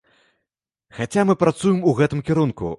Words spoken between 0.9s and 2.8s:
Хаця мы працуем у гэтым кірунку.